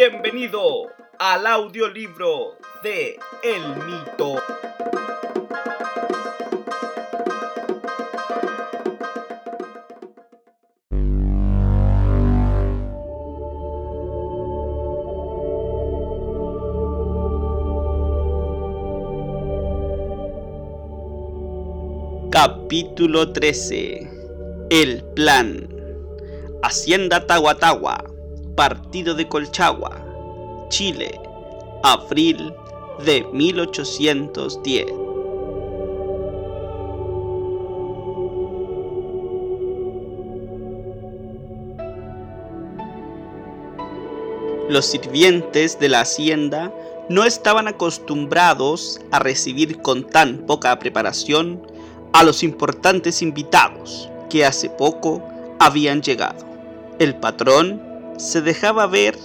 [0.00, 0.86] Bienvenido
[1.18, 4.36] al audiolibro de El Mito.
[22.30, 24.08] Capítulo 13
[24.70, 25.68] El Plan.
[26.62, 28.07] Hacienda Tahuatahua
[28.58, 30.04] Partido de Colchagua
[30.68, 31.20] Chile
[31.84, 32.52] Abril
[33.06, 34.86] de 1810
[44.68, 46.74] Los sirvientes de la hacienda
[47.08, 51.64] no estaban acostumbrados a recibir con tan poca preparación
[52.12, 55.22] a los importantes invitados que hace poco
[55.60, 56.44] habían llegado.
[56.98, 57.87] El patrón
[58.18, 59.16] se dejaba ver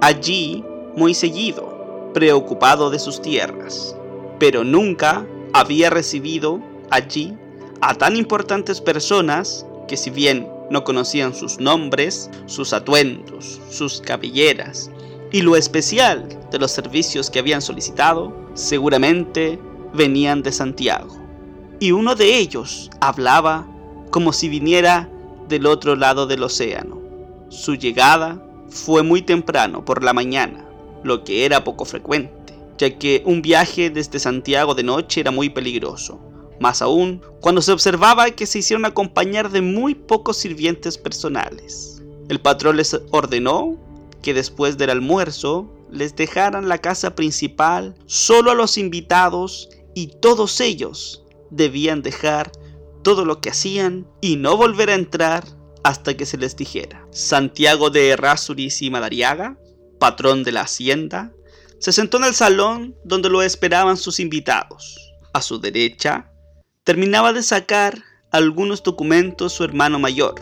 [0.00, 0.64] allí
[0.96, 3.94] muy seguido, preocupado de sus tierras,
[4.38, 7.36] pero nunca había recibido allí
[7.80, 14.90] a tan importantes personas que si bien no conocían sus nombres, sus atuendos, sus cabelleras
[15.30, 19.60] y lo especial de los servicios que habían solicitado, seguramente
[19.94, 21.20] venían de Santiago
[21.80, 23.66] y uno de ellos hablaba
[24.10, 25.08] como si viniera
[25.48, 26.99] del otro lado del océano.
[27.50, 30.68] Su llegada fue muy temprano por la mañana,
[31.02, 35.50] lo que era poco frecuente, ya que un viaje desde Santiago de noche era muy
[35.50, 36.20] peligroso,
[36.60, 42.00] más aún cuando se observaba que se hicieron acompañar de muy pocos sirvientes personales.
[42.28, 43.76] El patrón les ordenó
[44.22, 50.60] que después del almuerzo les dejaran la casa principal solo a los invitados y todos
[50.60, 52.52] ellos debían dejar
[53.02, 55.42] todo lo que hacían y no volver a entrar
[55.82, 57.06] hasta que se les dijera.
[57.10, 59.56] Santiago de Errázuriz y Madariaga,
[59.98, 61.32] patrón de la hacienda,
[61.78, 65.12] se sentó en el salón donde lo esperaban sus invitados.
[65.32, 66.30] A su derecha,
[66.84, 70.34] terminaba de sacar algunos documentos su hermano mayor,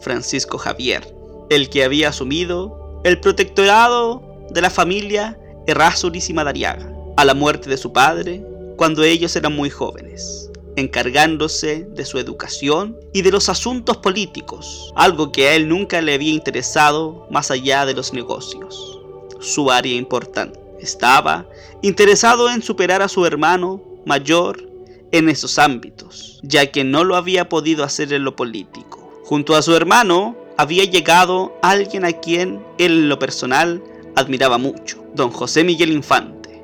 [0.00, 1.06] Francisco Javier,
[1.50, 7.68] el que había asumido el protectorado de la familia Errázuriz y Madariaga, a la muerte
[7.68, 8.44] de su padre,
[8.76, 15.32] cuando ellos eran muy jóvenes encargándose de su educación y de los asuntos políticos, algo
[15.32, 18.98] que a él nunca le había interesado más allá de los negocios.
[19.40, 20.60] Su área importante.
[20.80, 21.46] Estaba
[21.82, 24.66] interesado en superar a su hermano mayor
[25.12, 29.22] en esos ámbitos, ya que no lo había podido hacer en lo político.
[29.24, 33.82] Junto a su hermano había llegado alguien a quien él en lo personal
[34.16, 36.62] admiraba mucho, don José Miguel Infante.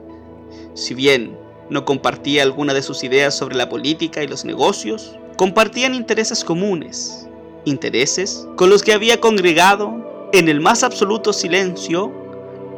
[0.75, 1.37] Si bien
[1.71, 7.29] no compartía alguna de sus ideas sobre la política y los negocios, compartían intereses comunes,
[7.65, 12.13] intereses con los que había congregado en el más absoluto silencio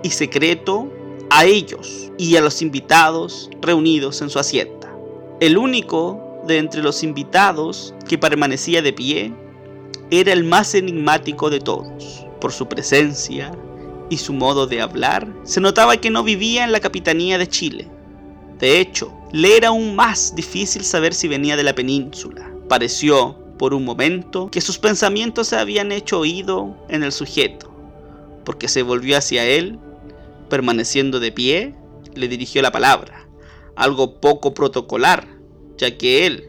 [0.03, 0.91] y secreto
[1.31, 4.93] a ellos y a los invitados reunidos en su hacienda.
[5.41, 9.32] El único de entre los invitados que permanecía de pie
[10.10, 12.25] era el más enigmático de todos.
[12.41, 13.53] Por su presencia
[14.10, 17.88] y su modo de hablar, se notaba que no vivía en la capitanía de Chile,
[18.59, 22.51] de hecho, le era aún más difícil saber si venía de la península.
[22.69, 27.73] Pareció, por un momento, que sus pensamientos se habían hecho oído en el sujeto,
[28.45, 29.79] porque se volvió hacia él,
[30.49, 31.75] permaneciendo de pie,
[32.15, 33.29] le dirigió la palabra,
[33.77, 35.27] algo poco protocolar,
[35.77, 36.45] ya que él,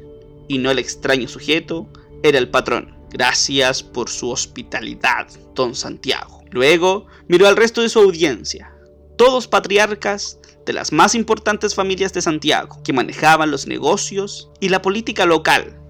[0.47, 1.87] y no el extraño sujeto,
[2.23, 2.97] era el patrón.
[3.11, 6.43] Gracias por su hospitalidad, don Santiago.
[6.51, 8.73] Luego miró al resto de su audiencia,
[9.15, 10.38] todos patriarcas
[10.69, 15.81] de las más importantes familias de Santiago, que manejaban los negocios y la política local,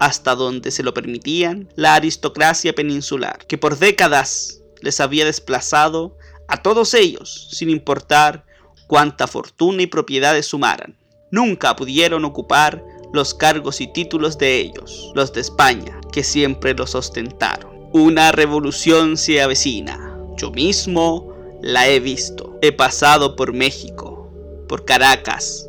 [0.00, 6.60] hasta donde se lo permitían la aristocracia peninsular, que por décadas les había desplazado a
[6.60, 8.44] todos ellos, sin importar
[8.88, 10.98] cuánta fortuna y propiedades sumaran.
[11.30, 12.82] Nunca pudieron ocupar
[13.12, 17.70] los cargos y títulos de ellos, los de España, que siempre los ostentaron.
[17.92, 20.18] Una revolución se avecina.
[20.36, 22.58] Yo mismo la he visto.
[22.60, 24.15] He pasado por México
[24.68, 25.68] por Caracas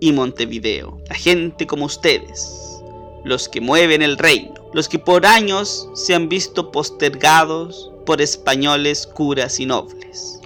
[0.00, 1.00] y Montevideo.
[1.08, 2.82] La gente como ustedes,
[3.24, 9.06] los que mueven el reino, los que por años se han visto postergados por españoles
[9.06, 10.40] curas y nobles.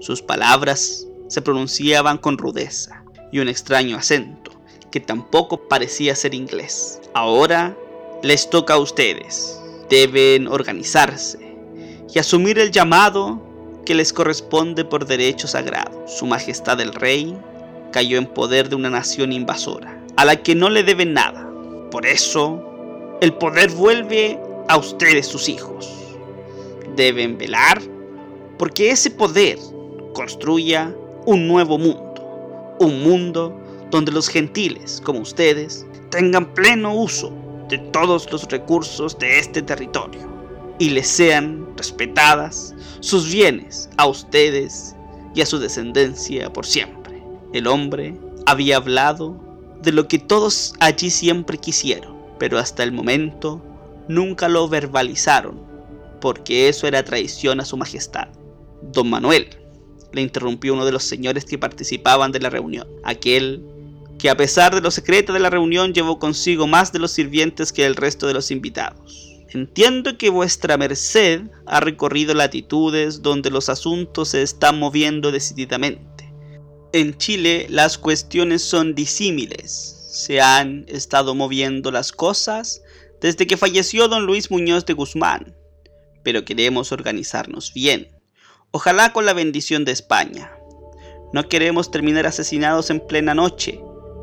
[0.00, 4.52] Sus palabras se pronunciaban con rudeza y un extraño acento
[4.90, 7.00] que tampoco parecía ser inglés.
[7.14, 7.76] Ahora
[8.22, 9.58] les toca a ustedes.
[9.88, 11.56] Deben organizarse
[12.14, 13.42] y asumir el llamado
[13.84, 16.06] que les corresponde por derecho sagrado.
[16.06, 17.36] Su Majestad el Rey
[17.92, 21.48] cayó en poder de una nación invasora, a la que no le deben nada.
[21.90, 22.62] Por eso,
[23.20, 24.38] el poder vuelve
[24.68, 25.90] a ustedes sus hijos.
[26.96, 27.80] Deben velar
[28.58, 29.58] porque ese poder
[30.14, 30.94] construya
[31.26, 33.58] un nuevo mundo, un mundo
[33.90, 37.32] donde los gentiles como ustedes tengan pleno uso
[37.68, 40.20] de todos los recursos de este territorio
[40.78, 44.94] y les sean respetadas sus bienes a ustedes
[45.34, 47.22] y a su descendencia por siempre.
[47.52, 48.14] El hombre
[48.46, 49.40] había hablado
[49.82, 53.62] de lo que todos allí siempre quisieron, pero hasta el momento
[54.08, 55.60] nunca lo verbalizaron,
[56.20, 58.28] porque eso era traición a su majestad.
[58.92, 59.48] Don Manuel,
[60.12, 63.64] le interrumpió uno de los señores que participaban de la reunión, aquel
[64.18, 67.72] que a pesar de lo secreto de la reunión llevó consigo más de los sirvientes
[67.72, 69.31] que el resto de los invitados.
[69.54, 76.32] Entiendo que vuestra merced ha recorrido latitudes donde los asuntos se están moviendo decididamente.
[76.94, 80.08] En Chile las cuestiones son disímiles.
[80.10, 82.82] Se han estado moviendo las cosas
[83.20, 85.54] desde que falleció don Luis Muñoz de Guzmán.
[86.24, 88.08] Pero queremos organizarnos bien.
[88.70, 90.50] Ojalá con la bendición de España.
[91.34, 93.78] No queremos terminar asesinados en plena noche,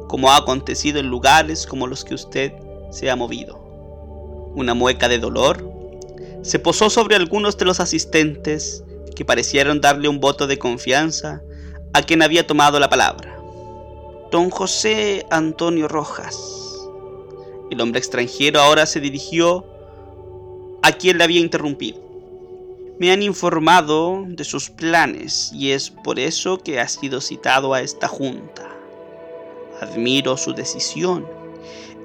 [0.08, 2.52] como ha acontecido en lugares como los que usted
[2.90, 3.69] se ha movido
[4.60, 5.68] una mueca de dolor,
[6.42, 8.84] se posó sobre algunos de los asistentes
[9.16, 11.42] que parecieron darle un voto de confianza
[11.94, 13.38] a quien había tomado la palabra.
[14.32, 16.38] Don José Antonio Rojas.
[17.72, 19.66] El hombre extranjero ahora se dirigió
[20.82, 22.00] a quien le había interrumpido.
[23.00, 27.82] Me han informado de sus planes y es por eso que ha sido citado a
[27.82, 28.68] esta junta.
[29.82, 31.26] Admiro su decisión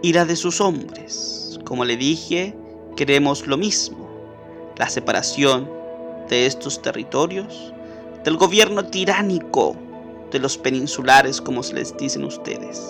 [0.02, 2.54] y la de sus hombres como le dije,
[2.96, 4.08] queremos lo mismo,
[4.76, 5.70] la separación
[6.28, 7.72] de estos territorios
[8.24, 9.76] del gobierno tiránico
[10.30, 12.82] de los peninsulares como se les dicen ustedes.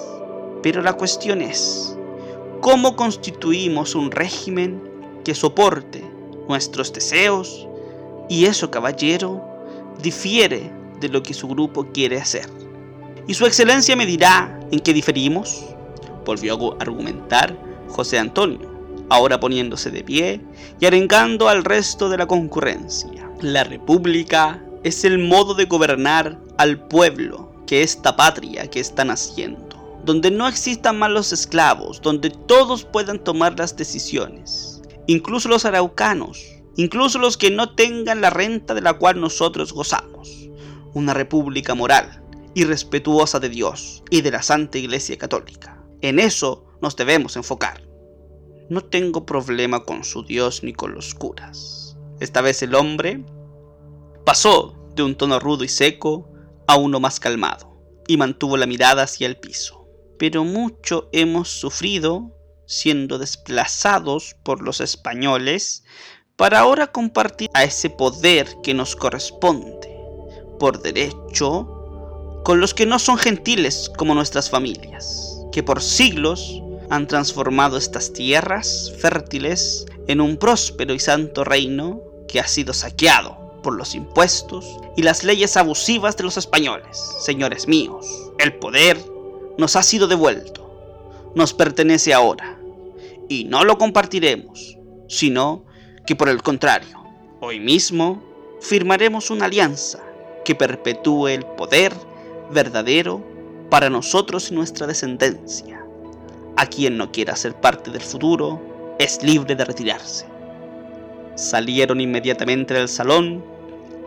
[0.62, 1.96] Pero la cuestión es,
[2.60, 4.82] ¿cómo constituimos un régimen
[5.24, 6.02] que soporte
[6.48, 7.68] nuestros deseos?
[8.28, 9.42] Y eso, caballero,
[10.00, 12.48] difiere de lo que su grupo quiere hacer.
[13.26, 15.64] Y su excelencia me dirá en qué diferimos.
[16.24, 17.56] Volvió a argumentar
[17.94, 18.68] José Antonio,
[19.08, 20.40] ahora poniéndose de pie
[20.80, 23.30] y arengando al resto de la concurrencia.
[23.40, 30.00] La república es el modo de gobernar al pueblo que esta patria que están haciendo,
[30.04, 36.44] donde no existan malos esclavos, donde todos puedan tomar las decisiones, incluso los araucanos,
[36.76, 40.48] incluso los que no tengan la renta de la cual nosotros gozamos.
[40.94, 42.22] Una república moral
[42.54, 45.82] y respetuosa de Dios y de la Santa Iglesia Católica.
[46.00, 47.83] En eso nos debemos enfocar.
[48.70, 51.96] No tengo problema con su Dios ni con los curas.
[52.20, 53.24] Esta vez el hombre
[54.24, 56.30] pasó de un tono rudo y seco
[56.66, 57.74] a uno más calmado
[58.08, 59.86] y mantuvo la mirada hacia el piso.
[60.18, 62.34] Pero mucho hemos sufrido
[62.66, 65.84] siendo desplazados por los españoles
[66.36, 69.94] para ahora compartir a ese poder que nos corresponde
[70.58, 71.70] por derecho
[72.44, 78.12] con los que no son gentiles como nuestras familias, que por siglos han transformado estas
[78.12, 84.66] tierras fértiles en un próspero y santo reino que ha sido saqueado por los impuestos
[84.96, 86.98] y las leyes abusivas de los españoles.
[87.20, 88.06] Señores míos,
[88.38, 88.98] el poder
[89.56, 92.58] nos ha sido devuelto, nos pertenece ahora,
[93.28, 95.64] y no lo compartiremos, sino
[96.06, 97.02] que por el contrario,
[97.40, 98.22] hoy mismo
[98.60, 100.02] firmaremos una alianza
[100.44, 101.94] que perpetúe el poder
[102.52, 103.24] verdadero
[103.70, 105.83] para nosotros y nuestra descendencia.
[106.56, 110.26] A quien no quiera ser parte del futuro es libre de retirarse.
[111.34, 113.44] Salieron inmediatamente del salón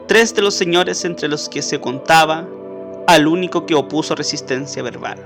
[0.08, 2.48] tres de los señores entre los que se contaba
[3.08, 5.20] al único que opuso resistencia verbal.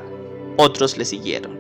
[0.58, 1.60] Otros le siguieron.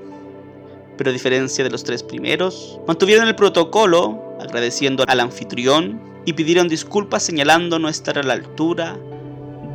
[0.97, 6.67] Pero a diferencia de los tres primeros, mantuvieron el protocolo agradeciendo al anfitrión y pidieron
[6.67, 8.97] disculpas señalando no estar a la altura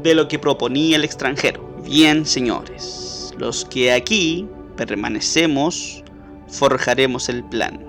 [0.02, 1.64] de lo que proponía el extranjero.
[1.85, 6.04] Bien, señores, los que aquí permanecemos,
[6.49, 7.85] forjaremos el plan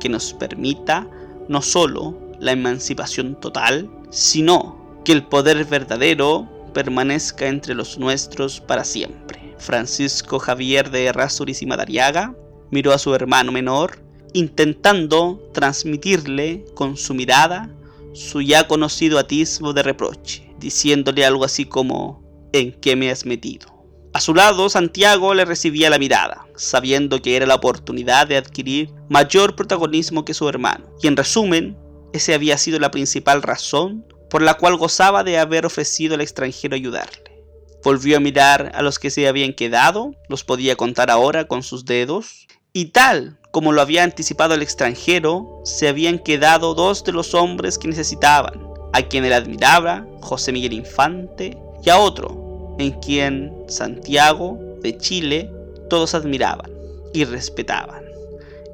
[0.00, 1.06] que nos permita
[1.48, 8.84] no solo la emancipación total, sino que el poder verdadero permanezca entre los nuestros para
[8.84, 9.54] siempre.
[9.58, 12.34] Francisco Javier de Errázuriz y Madariaga
[12.70, 14.02] miró a su hermano menor,
[14.32, 17.70] intentando transmitirle con su mirada
[18.12, 23.79] su ya conocido atisbo de reproche, diciéndole algo así como ¿en qué me has metido?
[24.12, 28.92] A su lado, Santiago le recibía la mirada, sabiendo que era la oportunidad de adquirir
[29.08, 30.86] mayor protagonismo que su hermano.
[31.00, 31.76] Y en resumen,
[32.12, 36.74] esa había sido la principal razón por la cual gozaba de haber ofrecido al extranjero
[36.74, 37.44] ayudarle.
[37.84, 41.84] Volvió a mirar a los que se habían quedado, los podía contar ahora con sus
[41.84, 47.34] dedos, y tal como lo había anticipado el extranjero, se habían quedado dos de los
[47.34, 48.62] hombres que necesitaban,
[48.92, 52.39] a quien él admiraba, José Miguel Infante, y a otro,
[52.80, 55.50] en quien Santiago de Chile
[55.88, 56.70] todos admiraban
[57.12, 58.04] y respetaban,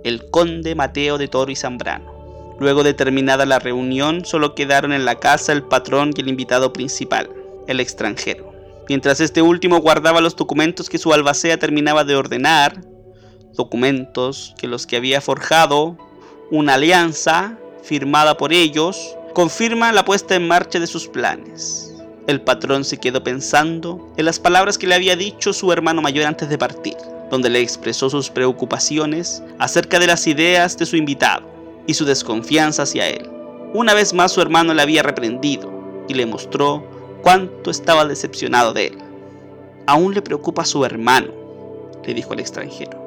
[0.04, 2.56] el conde Mateo de Toro y Zambrano.
[2.58, 6.72] Luego de terminada la reunión, solo quedaron en la casa el patrón y el invitado
[6.72, 7.28] principal,
[7.66, 8.52] el extranjero.
[8.88, 12.80] Mientras este último guardaba los documentos que su albacea terminaba de ordenar,
[13.54, 15.98] documentos que los que había forjado
[16.50, 21.85] una alianza firmada por ellos confirma la puesta en marcha de sus planes.
[22.26, 26.26] El patrón se quedó pensando en las palabras que le había dicho su hermano mayor
[26.26, 26.96] antes de partir,
[27.30, 31.46] donde le expresó sus preocupaciones acerca de las ideas de su invitado
[31.86, 33.30] y su desconfianza hacia él.
[33.74, 36.84] Una vez más su hermano le había reprendido y le mostró
[37.22, 38.98] cuánto estaba decepcionado de él.
[39.86, 41.32] Aún le preocupa a su hermano,
[42.04, 43.04] le dijo el extranjero.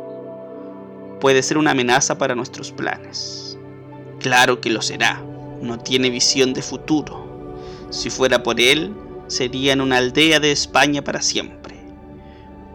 [1.19, 3.57] Puede ser una amenaza para nuestros planes.
[4.19, 5.21] Claro que lo será.
[5.61, 7.27] No tiene visión de futuro.
[7.89, 8.93] Si fuera por él,
[9.29, 11.79] sería en una aldea de España para siempre.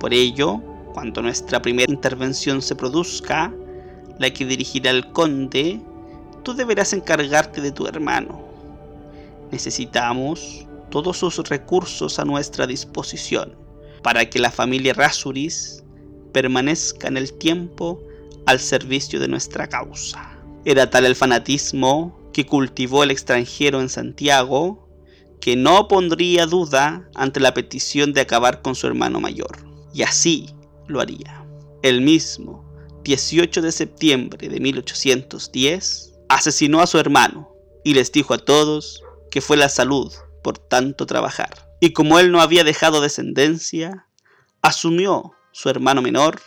[0.01, 0.61] Por ello,
[0.95, 3.53] cuando nuestra primera intervención se produzca,
[4.19, 5.81] la que dirigirá el conde,
[6.45, 8.43] tú deberás encargarte de tu hermano.
[9.51, 13.57] Necesitamos todos sus recursos a nuestra disposición
[14.03, 15.83] para que la familia Rasuris
[16.33, 18.01] permanezca en el tiempo
[18.47, 20.39] al servicio de nuestra causa.
[20.65, 24.84] Era tal el fanatismo que cultivó el extranjero en Santiago
[25.45, 29.59] que no pondría duda ante la petición de acabar con su hermano mayor.
[29.93, 30.49] Y así
[30.87, 31.45] lo haría.
[31.83, 32.65] El mismo
[33.03, 39.43] 18 de septiembre de 1810 asesinó a su hermano y les dijo a todos que
[39.43, 40.11] fue la salud
[40.43, 41.69] por tanto trabajar.
[41.79, 44.07] Y como él no había dejado descendencia,
[44.63, 46.41] asumió su hermano menor,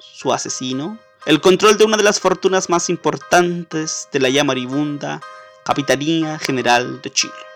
[0.00, 5.20] su asesino, el control de una de las fortunas más importantes de la ya maribunda
[5.64, 7.53] Capitanía General de Chile.